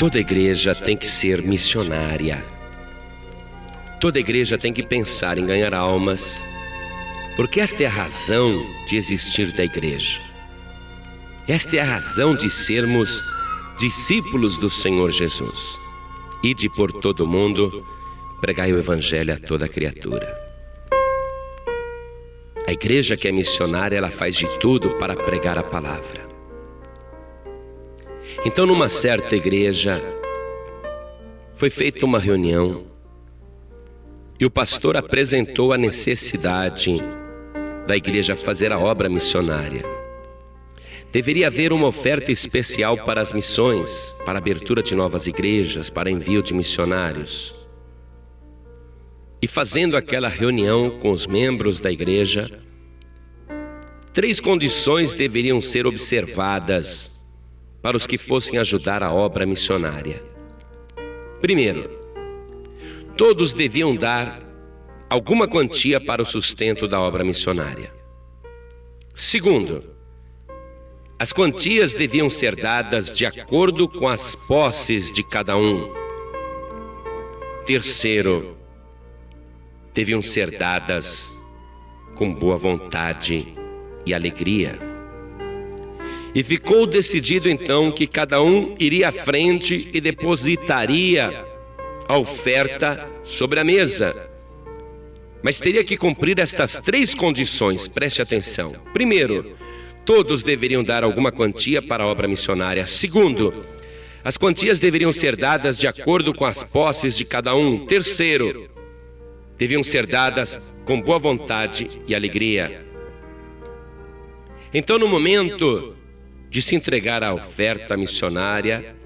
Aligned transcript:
Toda 0.00 0.18
igreja 0.18 0.74
tem 0.74 0.96
que 0.96 1.06
ser 1.06 1.42
missionária. 1.42 2.42
Toda 4.00 4.18
igreja 4.18 4.56
tem 4.56 4.72
que 4.72 4.82
pensar 4.82 5.36
em 5.36 5.44
ganhar 5.44 5.74
almas, 5.74 6.42
porque 7.36 7.60
esta 7.60 7.82
é 7.82 7.86
a 7.86 7.90
razão 7.90 8.66
de 8.88 8.96
existir 8.96 9.52
da 9.52 9.62
igreja. 9.62 10.22
Esta 11.46 11.76
é 11.76 11.80
a 11.80 11.84
razão 11.84 12.34
de 12.34 12.48
sermos 12.48 13.22
discípulos 13.78 14.56
do 14.56 14.70
Senhor 14.70 15.10
Jesus. 15.10 15.78
e 16.42 16.54
de 16.54 16.70
por 16.70 16.90
todo 16.90 17.24
o 17.24 17.28
mundo, 17.28 17.86
pregai 18.40 18.72
o 18.72 18.78
evangelho 18.78 19.34
a 19.34 19.38
toda 19.38 19.68
criatura. 19.68 20.34
A 22.66 22.72
igreja 22.72 23.18
que 23.18 23.28
é 23.28 23.32
missionária, 23.32 23.98
ela 23.98 24.10
faz 24.10 24.34
de 24.34 24.46
tudo 24.60 24.92
para 24.92 25.14
pregar 25.14 25.58
a 25.58 25.62
palavra. 25.62 26.29
Então, 28.42 28.64
numa 28.64 28.88
certa 28.88 29.36
igreja, 29.36 30.02
foi 31.54 31.68
feita 31.68 32.06
uma 32.06 32.18
reunião 32.18 32.86
e 34.38 34.46
o 34.46 34.50
pastor 34.50 34.96
apresentou 34.96 35.74
a 35.74 35.76
necessidade 35.76 36.92
da 37.86 37.94
igreja 37.94 38.34
fazer 38.34 38.72
a 38.72 38.78
obra 38.78 39.10
missionária. 39.10 39.84
Deveria 41.12 41.48
haver 41.48 41.70
uma 41.70 41.86
oferta 41.86 42.32
especial 42.32 43.04
para 43.04 43.20
as 43.20 43.30
missões, 43.30 44.14
para 44.24 44.38
abertura 44.38 44.82
de 44.82 44.94
novas 44.94 45.26
igrejas, 45.26 45.90
para 45.90 46.10
envio 46.10 46.42
de 46.42 46.54
missionários. 46.54 47.54
E 49.42 49.46
fazendo 49.46 49.98
aquela 49.98 50.30
reunião 50.30 50.98
com 50.98 51.10
os 51.10 51.26
membros 51.26 51.78
da 51.78 51.92
igreja, 51.92 52.48
três 54.14 54.40
condições 54.40 55.12
deveriam 55.12 55.60
ser 55.60 55.86
observadas 55.86 57.19
para 57.82 57.96
os 57.96 58.06
que 58.06 58.18
fossem 58.18 58.58
ajudar 58.58 59.02
a 59.02 59.12
obra 59.12 59.46
missionária. 59.46 60.22
Primeiro, 61.40 61.90
todos 63.16 63.54
deviam 63.54 63.96
dar 63.96 64.40
alguma 65.08 65.48
quantia 65.48 66.00
para 66.00 66.22
o 66.22 66.26
sustento 66.26 66.86
da 66.86 67.00
obra 67.00 67.24
missionária. 67.24 67.92
Segundo, 69.14 69.84
as 71.18 71.32
quantias 71.32 71.92
deviam 71.92 72.30
ser 72.30 72.56
dadas 72.56 73.16
de 73.16 73.26
acordo 73.26 73.88
com 73.88 74.08
as 74.08 74.34
posses 74.34 75.10
de 75.10 75.22
cada 75.22 75.56
um. 75.56 75.92
Terceiro, 77.66 78.56
deviam 79.92 80.22
ser 80.22 80.56
dadas 80.56 81.30
com 82.14 82.32
boa 82.34 82.56
vontade 82.56 83.54
e 84.06 84.14
alegria. 84.14 84.89
E 86.34 86.42
ficou 86.42 86.86
decidido 86.86 87.48
então 87.48 87.90
que 87.90 88.06
cada 88.06 88.40
um 88.40 88.74
iria 88.78 89.08
à 89.08 89.12
frente 89.12 89.90
e 89.92 90.00
depositaria 90.00 91.44
a 92.06 92.16
oferta 92.16 93.08
sobre 93.24 93.60
a 93.60 93.64
mesa. 93.64 94.30
Mas 95.42 95.58
teria 95.58 95.82
que 95.82 95.96
cumprir 95.96 96.38
estas 96.38 96.76
três 96.76 97.14
condições, 97.14 97.88
preste 97.88 98.20
atenção. 98.20 98.72
Primeiro, 98.92 99.56
todos 100.04 100.42
deveriam 100.42 100.84
dar 100.84 101.02
alguma 101.02 101.32
quantia 101.32 101.80
para 101.80 102.04
a 102.04 102.06
obra 102.06 102.28
missionária. 102.28 102.84
Segundo, 102.86 103.64
as 104.22 104.36
quantias 104.36 104.78
deveriam 104.78 105.10
ser 105.12 105.36
dadas 105.36 105.78
de 105.78 105.86
acordo 105.86 106.34
com 106.34 106.44
as 106.44 106.62
posses 106.62 107.16
de 107.16 107.24
cada 107.24 107.54
um. 107.54 107.86
Terceiro, 107.86 108.68
deviam 109.56 109.82
ser 109.82 110.06
dadas 110.06 110.74
com 110.84 111.00
boa 111.00 111.18
vontade 111.18 111.86
e 112.06 112.14
alegria. 112.14 112.84
Então, 114.72 114.98
no 114.98 115.08
momento 115.08 115.96
de 116.50 116.60
se 116.60 116.74
entregar 116.74 117.22
a 117.22 117.32
oferta 117.32 117.96
missionária, 117.96 118.96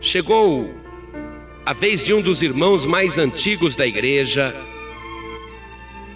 chegou 0.00 0.74
a 1.66 1.74
vez 1.74 2.02
de 2.02 2.14
um 2.14 2.22
dos 2.22 2.42
irmãos 2.42 2.86
mais 2.86 3.18
antigos 3.18 3.76
da 3.76 3.86
igreja 3.86 4.56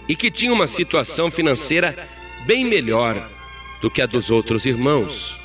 e 0.07 0.15
que 0.15 0.31
tinha 0.31 0.51
uma 0.51 0.65
situação 0.65 1.29
financeira 1.29 2.09
bem 2.47 2.65
melhor 2.65 3.29
do 3.81 3.91
que 3.91 4.01
a 4.01 4.07
dos 4.07 4.31
outros 4.31 4.65
irmãos. 4.65 5.39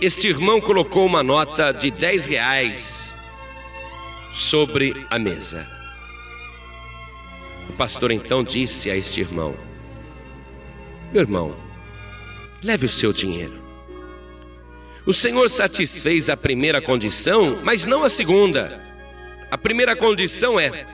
Este 0.00 0.26
irmão 0.26 0.60
colocou 0.60 1.06
uma 1.06 1.22
nota 1.22 1.70
de 1.70 1.92
10 1.92 2.26
reais 2.26 3.14
sobre 4.32 5.06
a 5.08 5.20
mesa. 5.20 5.70
O 7.68 7.72
pastor 7.74 8.10
então 8.10 8.42
disse 8.42 8.90
a 8.90 8.96
este 8.96 9.20
irmão: 9.20 9.54
Meu 11.12 11.22
irmão, 11.22 11.63
leve 12.64 12.86
o 12.86 12.88
seu 12.88 13.12
dinheiro. 13.12 13.62
O 15.06 15.12
Senhor 15.12 15.50
satisfez 15.50 16.30
a 16.30 16.36
primeira 16.36 16.80
condição, 16.80 17.60
mas 17.62 17.84
não 17.84 18.04
a 18.04 18.08
segunda. 18.08 18.82
A 19.50 19.58
primeira 19.58 19.94
condição 19.94 20.58
é: 20.58 20.86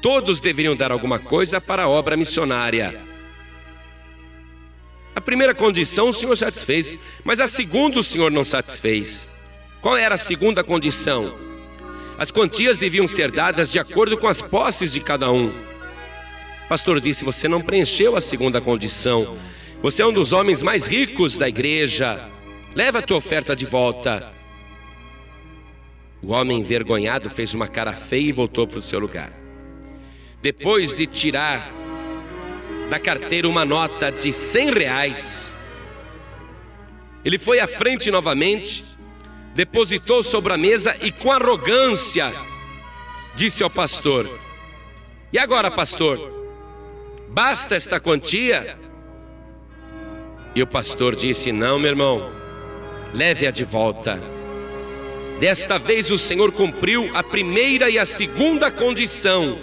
todos 0.00 0.40
deveriam 0.40 0.76
dar 0.76 0.92
alguma 0.92 1.18
coisa 1.18 1.60
para 1.60 1.82
a 1.82 1.88
obra 1.88 2.16
missionária. 2.16 3.00
A 5.14 5.20
primeira 5.20 5.52
condição 5.52 6.08
o 6.08 6.12
Senhor 6.12 6.36
satisfez, 6.36 6.96
mas 7.24 7.40
a 7.40 7.48
segunda 7.48 7.98
o 7.98 8.02
Senhor 8.02 8.30
não 8.30 8.44
satisfez. 8.44 9.28
Qual 9.82 9.96
era 9.96 10.14
a 10.14 10.18
segunda 10.18 10.62
condição? 10.62 11.36
As 12.16 12.30
quantias 12.30 12.78
deviam 12.78 13.08
ser 13.08 13.32
dadas 13.32 13.72
de 13.72 13.80
acordo 13.80 14.16
com 14.16 14.28
as 14.28 14.40
posses 14.40 14.92
de 14.92 15.00
cada 15.00 15.30
um. 15.32 15.48
O 15.48 16.68
pastor 16.68 17.00
disse: 17.00 17.24
Você 17.24 17.48
não 17.48 17.60
preencheu 17.60 18.16
a 18.16 18.20
segunda 18.20 18.60
condição. 18.60 19.36
Você 19.82 20.00
é 20.00 20.06
um 20.06 20.12
dos 20.12 20.32
homens 20.32 20.62
mais 20.62 20.86
ricos 20.86 21.36
da 21.36 21.48
igreja. 21.48 22.30
Leva 22.72 23.00
a 23.00 23.02
tua 23.02 23.16
oferta 23.16 23.56
de 23.56 23.66
volta. 23.66 24.32
O 26.22 26.30
homem 26.30 26.60
envergonhado 26.60 27.28
fez 27.28 27.52
uma 27.52 27.66
cara 27.66 27.92
feia 27.92 28.28
e 28.28 28.32
voltou 28.32 28.64
para 28.64 28.78
o 28.78 28.82
seu 28.82 29.00
lugar. 29.00 29.32
Depois 30.40 30.94
de 30.94 31.04
tirar 31.08 31.68
da 32.88 33.00
carteira 33.00 33.48
uma 33.48 33.64
nota 33.64 34.12
de 34.12 34.32
cem 34.32 34.72
reais, 34.72 35.52
ele 37.24 37.36
foi 37.36 37.58
à 37.58 37.66
frente 37.66 38.08
novamente, 38.08 38.84
depositou 39.52 40.22
sobre 40.22 40.52
a 40.52 40.56
mesa 40.56 40.96
e 41.00 41.10
com 41.10 41.32
arrogância 41.32 42.32
disse 43.34 43.64
ao 43.64 43.70
pastor: 43.70 44.38
E 45.32 45.38
agora, 45.38 45.72
pastor? 45.72 46.30
Basta 47.30 47.74
esta 47.74 47.98
quantia? 47.98 48.78
E 50.54 50.62
o 50.62 50.66
pastor 50.66 51.16
disse: 51.16 51.50
Não, 51.52 51.78
meu 51.78 51.90
irmão 51.90 52.42
leve-a 53.12 53.50
de 53.50 53.64
volta. 53.64 54.20
Desta 55.38 55.78
vez 55.78 56.10
o 56.10 56.18
Senhor 56.18 56.52
cumpriu 56.52 57.10
a 57.14 57.22
primeira 57.22 57.90
e 57.90 57.98
a 57.98 58.06
segunda 58.06 58.70
condição, 58.70 59.58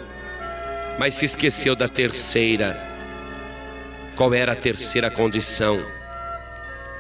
mas 0.98 1.14
se 1.16 1.26
esqueceu 1.26 1.76
da 1.76 1.88
terceira. 1.88 2.86
Qual 4.16 4.34
era 4.34 4.52
a 4.52 4.56
terceira 4.56 5.10
condição? 5.10 5.80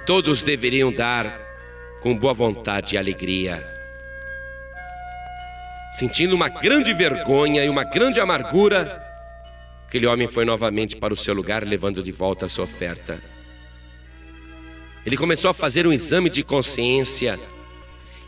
Todos 0.05 0.43
deveriam 0.43 0.91
dar 0.91 1.39
com 2.01 2.17
boa 2.17 2.33
vontade 2.33 2.95
e 2.95 2.97
alegria. 2.97 3.67
Sentindo 5.91 6.35
uma 6.35 6.47
grande 6.47 6.93
vergonha 6.93 7.65
e 7.65 7.69
uma 7.69 7.83
grande 7.83 8.21
amargura, 8.21 9.03
aquele 9.87 10.07
homem 10.07 10.27
foi 10.27 10.45
novamente 10.45 10.95
para 10.95 11.13
o 11.13 11.17
seu 11.17 11.33
lugar, 11.33 11.65
levando 11.65 12.01
de 12.01 12.11
volta 12.11 12.45
a 12.45 12.49
sua 12.49 12.63
oferta. 12.63 13.21
Ele 15.05 15.17
começou 15.17 15.49
a 15.49 15.53
fazer 15.53 15.87
um 15.87 15.93
exame 15.93 16.29
de 16.29 16.43
consciência. 16.43 17.39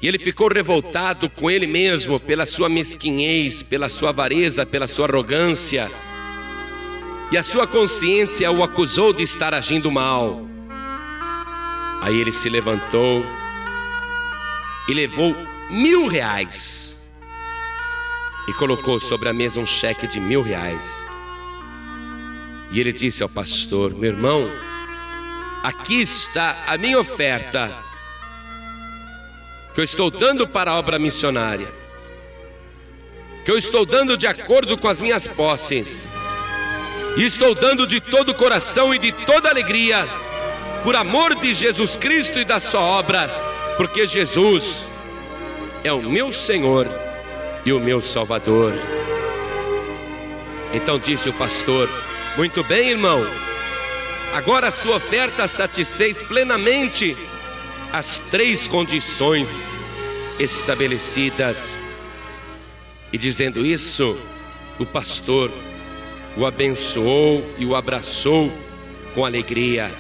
E 0.02 0.08
ele 0.08 0.18
ficou 0.18 0.48
revoltado 0.48 1.30
com 1.30 1.50
ele 1.50 1.68
mesmo 1.68 2.20
pela 2.20 2.46
sua 2.46 2.68
mesquinhez, 2.68 3.62
pela 3.62 3.88
sua 3.88 4.09
avareza, 4.09 4.66
pela 4.66 4.88
sua 4.88 5.08
arrogância. 5.08 5.92
E 7.32 7.38
a 7.38 7.44
sua 7.44 7.68
consciência 7.68 8.52
o 8.52 8.64
acusou 8.64 9.14
de 9.14 9.24
estar 9.24 9.54
agindo 9.54 9.92
mal. 9.92 10.42
Aí 12.02 12.20
ele 12.20 12.32
se 12.32 12.50
levantou 12.50 13.24
e 14.90 14.94
levou 14.94 15.35
mil 15.70 16.08
reais 16.08 17.00
e 18.47 18.53
colocou 18.53 19.00
sobre 19.00 19.29
a 19.29 19.34
mesa 19.34 19.62
um 19.62 19.66
cheque 19.66 20.08
de 20.08 20.20
mil 20.20 20.41
reais. 20.41 21.06
E 22.72 22.79
ele 22.79 22.91
disse 22.91 23.22
ao 23.22 23.29
pastor: 23.29 23.94
Meu 23.94 24.12
irmão, 24.12 24.50
Aqui 25.63 26.02
está 26.02 26.63
a 26.66 26.75
minha 26.75 26.99
oferta, 26.99 27.78
que 29.75 29.79
eu 29.79 29.84
estou 29.84 30.09
dando 30.09 30.47
para 30.47 30.72
a 30.72 30.79
obra 30.79 30.97
missionária, 30.97 31.72
que 33.46 33.52
eu 33.52 33.58
estou 33.58 33.85
dando 33.85 34.17
de 34.17 34.25
acordo 34.25 34.75
com 34.75 34.87
as 34.87 34.99
minhas 34.99 35.28
posses, 35.28 36.08
e 37.16 37.23
estou 37.23 37.53
dando 37.53 37.85
de 37.85 38.02
todo 38.02 38.29
o 38.29 38.34
coração 38.34 38.91
e 38.91 38.97
de 38.97 39.11
toda 39.11 39.49
alegria, 39.49 40.08
por 40.84 40.96
amor 40.96 41.35
de 41.35 41.53
Jesus 41.53 41.96
Cristo 41.96 42.40
e 42.40 42.46
da 42.46 42.59
Sua 42.59 42.81
obra, 42.81 43.29
porque 43.78 44.07
Jesus 44.07 44.90
é 45.84 45.93
o 45.93 46.02
meu 46.02 46.31
Senhor 46.31 46.87
e 47.64 47.72
o 47.72 47.79
meu 47.79 48.02
Salvador. 48.02 48.73
Então 50.73 50.97
disse 50.97 51.29
o 51.29 51.34
pastor: 51.34 51.87
Muito 52.35 52.64
bem, 52.64 52.90
irmão. 52.90 53.51
Agora 54.33 54.67
a 54.67 54.72
sua 54.72 54.95
oferta 54.95 55.47
satisfez 55.47 56.23
plenamente 56.23 57.17
as 57.91 58.19
três 58.19 58.67
condições 58.67 59.63
estabelecidas. 60.39 61.78
E 63.11 63.17
dizendo 63.17 63.66
isso, 63.66 64.17
o 64.79 64.85
pastor 64.85 65.51
o 66.37 66.45
abençoou 66.45 67.43
e 67.57 67.66
o 67.66 67.75
abraçou 67.75 68.51
com 69.13 69.25
alegria. 69.25 69.91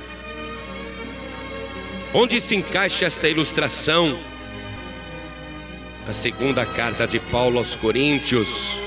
Onde 2.13 2.39
se 2.39 2.55
encaixa 2.55 3.05
esta 3.05 3.27
ilustração? 3.27 4.17
A 6.07 6.13
segunda 6.13 6.65
carta 6.65 7.05
de 7.05 7.19
Paulo 7.19 7.57
aos 7.57 7.75
Coríntios, 7.75 8.81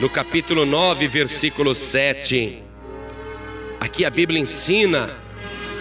no 0.00 0.08
capítulo 0.08 0.66
9, 0.66 1.06
versículo 1.06 1.74
7. 1.74 2.69
Aqui 3.80 4.04
a 4.04 4.10
Bíblia 4.10 4.38
ensina 4.38 5.16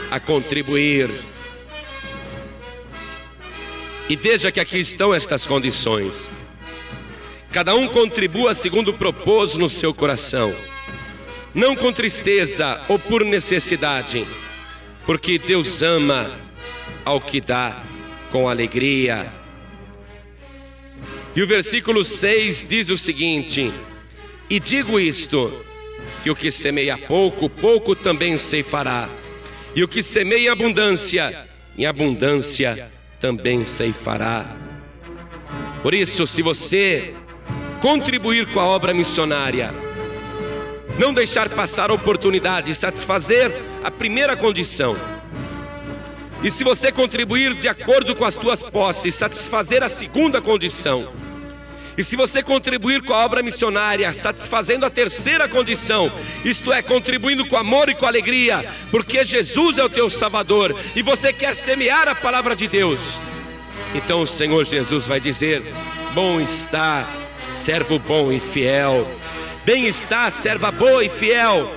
a 0.10 0.22
contribuir. 0.22 1.12
E 4.08 4.16
veja 4.16 4.52
que 4.54 4.60
aqui 4.62 4.80
estão 4.80 5.14
estas 5.14 5.46
condições. 5.46 6.32
Cada 7.52 7.76
um 7.76 7.90
contribua 7.90 8.54
segundo 8.54 8.94
propôs 8.94 9.56
no 9.56 9.70
seu 9.70 9.94
coração, 9.94 10.56
não 11.54 11.76
com 11.76 11.92
tristeza 11.92 12.80
ou 12.88 12.98
por 12.98 13.26
necessidade, 13.26 14.26
porque 15.06 15.38
Deus 15.38 15.82
ama 15.82 16.32
ao 17.04 17.20
que 17.20 17.42
dá 17.42 17.84
com 18.32 18.48
alegria. 18.48 19.34
E 21.36 21.42
o 21.42 21.48
versículo 21.48 22.04
6 22.04 22.64
diz 22.64 22.90
o 22.90 22.98
seguinte: 22.98 23.74
E 24.50 24.60
digo 24.60 25.00
isto, 25.00 25.52
que 26.30 26.32
o 26.32 26.36
que 26.36 26.52
semeia 26.52 26.96
pouco, 26.96 27.50
pouco 27.50 27.96
também 27.96 28.38
ceifará, 28.38 29.10
e 29.76 29.84
o 29.84 29.88
que 29.88 30.04
semeia 30.04 30.46
em 30.46 30.50
abundância, 30.50 31.48
em 31.76 31.86
abundância 31.88 32.92
também 33.20 33.66
ceifará. 33.66 34.56
Por 35.82 35.94
isso, 35.94 36.28
se 36.28 36.44
você 36.44 37.16
contribuir 37.82 38.46
com 38.54 38.60
a 38.60 38.66
obra 38.66 38.94
missionária, 38.94 39.74
não 41.00 41.14
deixar 41.14 41.50
passar 41.50 41.90
a 41.90 41.94
oportunidade, 41.94 42.76
satisfazer 42.76 43.52
a 43.84 43.90
primeira 43.90 44.38
condição. 44.38 44.96
E 46.44 46.52
se 46.52 46.64
você 46.64 46.92
contribuir 46.92 47.56
de 47.56 47.68
acordo 47.68 48.16
com 48.16 48.26
as 48.26 48.38
tuas 48.38 48.62
posses, 48.62 49.16
satisfazer 49.16 49.82
a 49.82 49.90
segunda 49.90 50.40
condição. 50.42 51.12
E 52.00 52.04
se 52.04 52.16
você 52.16 52.42
contribuir 52.42 53.02
com 53.02 53.14
a 53.14 53.26
obra 53.26 53.44
missionária, 53.44 54.14
satisfazendo 54.14 54.86
a 54.86 54.90
terceira 54.90 55.50
condição, 55.50 56.10
isto 56.46 56.72
é, 56.72 56.82
contribuindo 56.82 57.46
com 57.46 57.58
amor 57.58 57.90
e 57.90 57.94
com 57.94 58.06
alegria, 58.06 58.66
porque 58.90 59.26
Jesus 59.26 59.78
é 59.78 59.84
o 59.84 59.90
teu 59.90 60.10
Salvador 60.10 60.74
e 60.96 61.02
você 61.02 61.34
quer 61.34 61.54
semear 61.54 62.08
a 62.08 62.16
palavra 62.16 62.56
de 62.56 62.70
Deus, 62.70 63.20
então 63.94 64.22
o 64.22 64.28
Senhor 64.28 64.64
Jesus 64.66 65.08
vai 65.08 65.20
dizer: 65.20 65.62
Bom 66.14 66.40
está 66.40 67.06
servo 67.50 68.00
bom 68.00 68.32
e 68.32 68.40
fiel. 68.40 69.06
Bem 69.66 69.86
está, 69.86 70.30
serva 70.30 70.72
boa 70.72 71.04
e 71.04 71.10
fiel. 71.10 71.76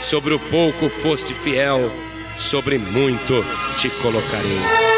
Sobre 0.00 0.32
o 0.32 0.38
pouco 0.38 0.88
foste 0.88 1.34
fiel, 1.34 1.92
sobre 2.38 2.78
muito 2.78 3.44
te 3.76 3.90
colocarei. 3.90 4.97